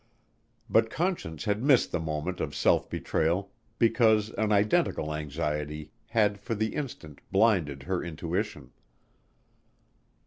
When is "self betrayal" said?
2.55-3.51